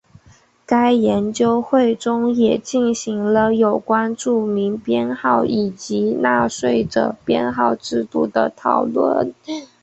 [0.65, 9.31] 该研究会中也进行了有关住民编号以及纳税者编号制度的讨论。